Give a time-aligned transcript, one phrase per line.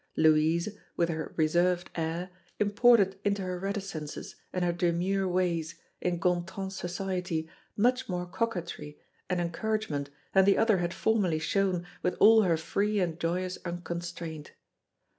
[0.15, 6.75] Louise, with her reserved air, imported into her reticences and her demure ways in Gontran's
[6.75, 8.97] society much more coquetry
[9.29, 14.53] and encouragement than the other had formerly shown with all her free and joyous unconstraint.